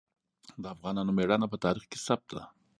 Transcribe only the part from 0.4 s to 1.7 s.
د افغانانو ميړانه په